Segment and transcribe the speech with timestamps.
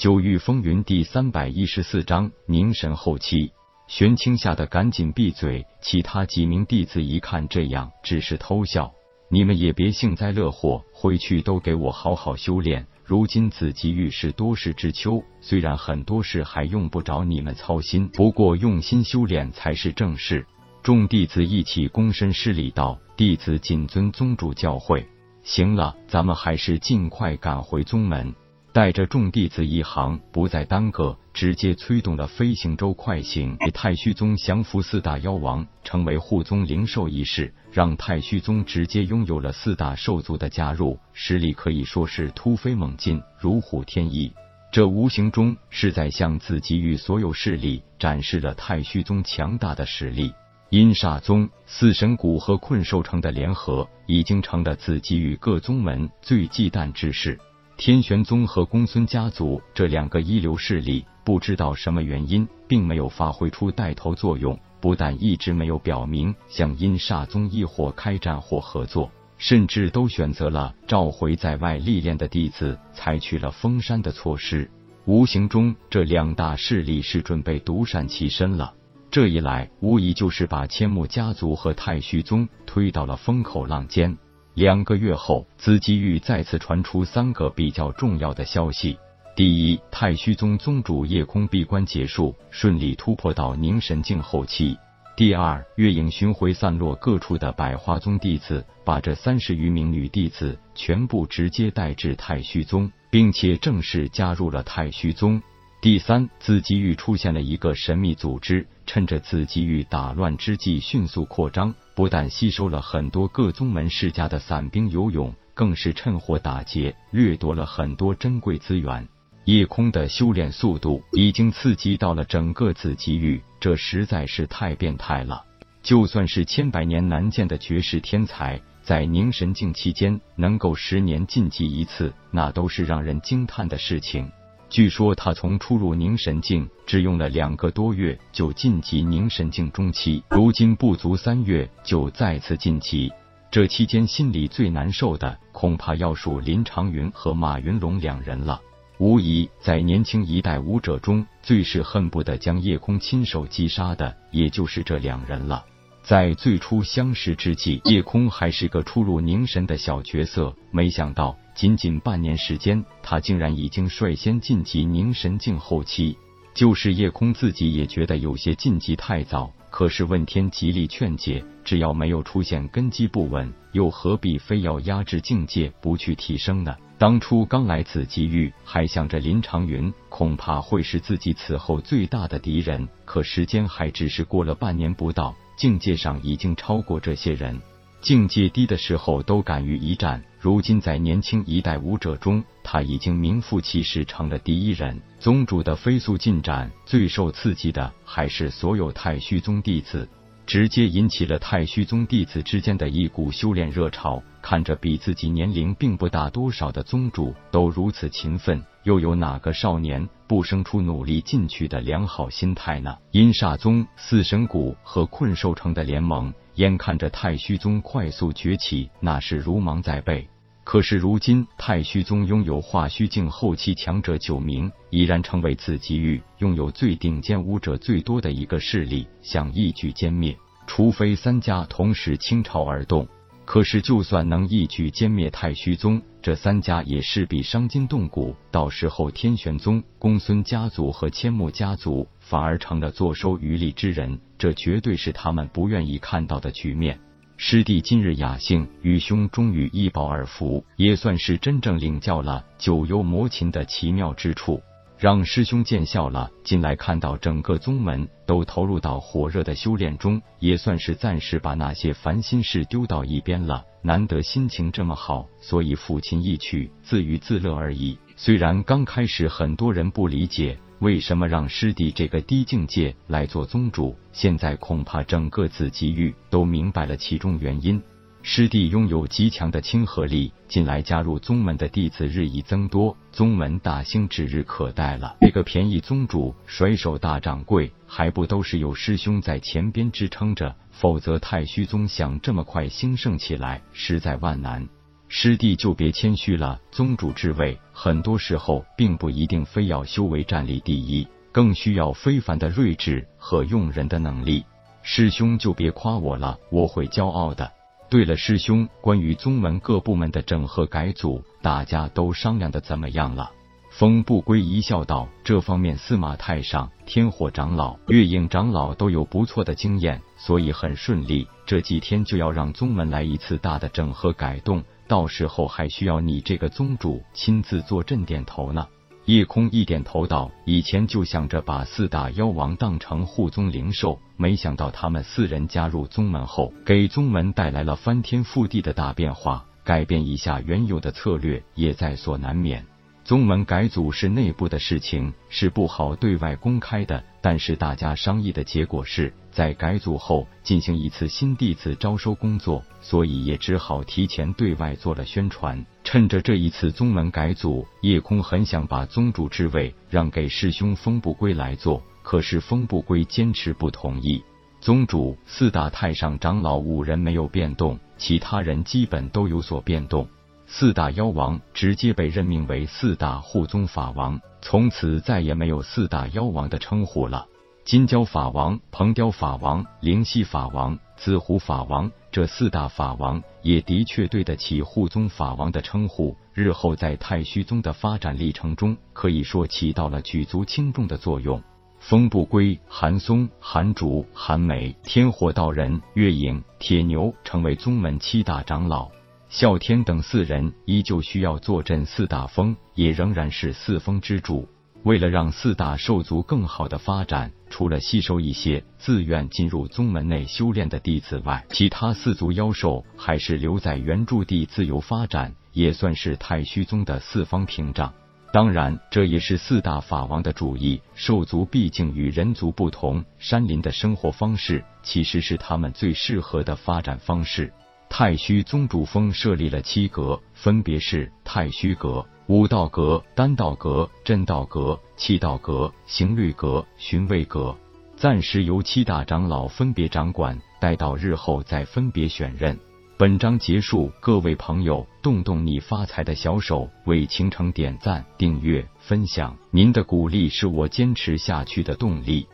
[0.00, 3.52] 九域风云第三百一十四章凝神后期。
[3.86, 8.90] 玄清吓得赶紧闭嘴，其他几名弟子一看这样，只是偷笑。
[9.28, 12.86] 你们也别幸灾乐祸，回去都给我好好修炼。
[13.04, 20.46] 如今紫极域是多事之秋，虽然很多事还用不着你们操心，不过用心修炼才是正事。
[20.82, 25.04] 众弟子一起躬身施礼道：“弟子谨遵宗主教诲。
[25.42, 28.34] 行了，咱们还是尽快赶回宗门。”
[28.72, 44.32] 带着众弟子一行不再耽搁，直接催动了飞行舟快行，给太虚宗降服四大妖王，成为护宗灵兽一事，让太虚宗直接拥有了四大兽族的加入，实力可以说是突飞猛进，如虎添翼。
[44.72, 50.32] 这无形中是在向自己与所有势力展示了太虚宗强大的实力。
[50.68, 57.36] 阴煞宗、四神谷和困兽城的联合，已经成了自己与各宗门最忌惮之事。
[57.80, 64.60] 天玄宗和公孙家族这两个一流势力，不知道什么原因，并没有发挥出带头作用。
[64.82, 74.70] 不但一直没有表明向阴煞宗亦或开战或合作，甚至都选择了召回在外历练的弟子，采取了封山的措施。
[75.06, 78.74] 无形中，这两大势力是准备独善其身了。
[79.10, 84.18] 这一来，无疑就是把千木家族和太虚宗推到了风口浪尖。
[84.54, 88.98] 两个月后，紫极域再次传出三个比较重要的消息：
[89.36, 94.76] 第一，太虚宗宗主夜空闭关结束，顺利突破到凝神境后期；
[95.16, 105.40] 第二，月影巡回散落各处的百花宗弟子，把这三十余名女弟子全部直接带至太虚宗，并且正式加入了太虚宗。
[105.80, 119.06] 第三，紫极域出现了一个神秘组织，趁着紫极域打乱之际迅速扩张，不但吸收了很多各宗门世家的散兵游勇，更是趁火打劫，掠夺了很多珍贵资源。
[119.44, 125.44] 夜空的修炼速度已经刺激到了整个紫极域，这实在是太变态了。
[125.84, 134.28] 就算是千百年难见的绝世天才，在凝神境期间能够十年晋级一次，那都是让人惊叹的事情。
[134.70, 143.10] 据说他从初入凝神境只用了两个多月就晋级凝神境中期，如今不足三月就再次晋级。
[143.50, 148.60] 这期间心里最难受的恐怕要数林长云和马云龙两人了。
[148.98, 155.64] 无疑，在年轻一代武者中，最是恨不得将叶空亲手击杀的，也就是这两人了。
[156.02, 161.36] 在最初相识之际，叶空还是个初入凝神的小角色，没想到。
[161.54, 166.16] 仅仅半年时间，他竟然已经率先晋级凝神境后期。
[166.54, 176.74] 就是夜空自己也觉得有些晋级太早，可是问天极力劝解，只要没有出现根基不稳，又何必非要压制境界不去提升呢？
[176.98, 187.60] 当初刚来此机遇，还想着林长云恐怕会是自己此后最大的敌人，可时间还只是过了半年不到，境界上已经超过这些人。
[188.00, 194.98] 境界低的时候都敢于一战，如今在年轻一代武者中，他已经名副其实成了第一人。
[195.18, 200.08] 宗主的飞速进展，最受刺激的还是所有太虚宗弟子，
[200.50, 204.20] 直接引起了太虚宗弟子之间的一股修炼热潮。
[204.42, 212.98] 看着比自己年龄并不大多少的宗主都如此勤奋，又有哪个少年不生出努力进取的良好心态呢？
[213.12, 216.34] 阴煞宗、四神谷和困兽城的联盟。
[216.56, 220.28] 眼看着太虚宗快速崛起，那是如芒在背。
[220.62, 233.08] 可是如今太虚宗拥有化虚境后期强者九名，已然成为紫极域拥有最顶尖武者最多的一个势力，想一举歼灭，除非三家同时倾巢而动。
[233.44, 238.36] 可是，就算能一举歼灭太虚宗，这三家也势必伤筋动骨。
[238.52, 247.00] 到时候，天玄宗、公孙家族和千木家族反而成了坐收渔利之人，这绝对是他们不愿意看到的局面。
[247.42, 254.60] 师弟今日雅兴，与兄终于一饱耳福，也算是真正领教了九幽魔琴的奇妙之处。
[254.98, 256.30] 让师兄见笑了。
[256.44, 263.64] 近来看到整个宗门都投入到火热的修炼中，也算是暂时把那些烦心事丢到一边了。
[263.80, 267.98] 难得心情这么好，所以抚琴一曲，自娱自乐而已。
[268.16, 277.80] 虽然刚开始很多人不理解为什么让师弟这个低境界来做宗主，现在恐怕整个紫极域都明白了其中原因。
[278.22, 285.16] 师弟拥有极强的亲和力，近来加入宗门的弟子日益增多，宗门大兴指日可待了。
[285.20, 290.54] 这个便宜宗主、甩手大掌柜，还不都是有师兄在前边支撑着？
[290.70, 294.66] 否则太虚宗想这么快兴盛起来，实在万难。
[295.12, 304.44] 师弟就别谦虚了，宗主之位，很多时候并不一定非要修为战力第一，更需要非凡的睿智和用人的能力。
[304.82, 307.50] 师兄就别夸我了，我会骄傲的。
[307.90, 313.32] 对了，师兄，关于宗门各部门的整合改组，大家都商量的怎么样了？
[313.72, 321.26] 风不归一笑道：“这方面，司马太上、天火长老、月影长老都有不错的经验，所以很顺利。
[321.46, 328.66] 这几天就要让宗门来一次大的整合改动。”到时候还需要你这个宗主亲自坐镇点头呢。
[329.04, 339.46] 叶空一点头道：“以前就想着把四大妖王当成护宗灵兽，没想到他们四人加入宗门后，给宗门带来了翻天覆地的大变化。
[339.62, 342.66] 改变一下原有的策略，也在所难免。”
[343.04, 347.02] 宗门改组是内部的事情，是不好对外公开的。
[347.22, 355.64] 但是大家商议的结果是在改组后进行一次新弟子招收工作，所以也只好提前对外做了宣传。
[355.82, 364.22] 趁着这一次宗门改组，叶空很想把宗主之位让给师兄风不归来做，可是风不归坚持不同意。
[364.60, 370.06] 宗主、四大太上长老五人没有变动，其他人基本都有所变动。
[370.52, 377.24] 四大妖王直接被任命为四大护宗法王，从此再也没有四大妖王的称呼了。
[377.64, 391.40] 金蛟法王、鹏雕法王、灵犀法王、紫狐法王这四大法王也的确对得起护宗法王的称呼，日后在太虚宗的发展历程中，可以说起到了举足轻重的作用。
[391.78, 398.90] 风不归、韩松、韩竹、韩梅、天火道人、月影、铁牛成为宗门七大长老。
[399.30, 404.48] 啸天等四人依旧需要坐镇四大峰，也仍然是四峰之主。
[404.82, 417.94] 为了让四大兽族更好的发展，除了吸收一些自愿进入宗门内修炼的弟子外，其他四族妖兽还是留在原住地自由发展，也算是太虚宗的四方屏障。
[418.32, 420.80] 当然，这也是四大法王的主意。
[420.94, 427.52] 兽族毕竟与人族不同，山林的生活方式其实是他们最适合的发展方式。
[427.90, 437.54] 太虚宗主峰设立了七阁，分别是太虚阁、武道阁、丹道阁、震道阁、气道阁、行律阁、寻味阁，
[437.96, 442.56] 暂时由七大长老分别掌管，待到日后再分别选任。
[442.96, 452.26] 本章结束，各位朋友，动动你发财的小手，为倾城点赞、订阅、分享，您的鼓励是我坚持下去的动力。